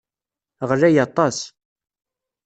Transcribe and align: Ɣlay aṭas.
Ɣlay 0.69 0.95
aṭas. 1.05 1.37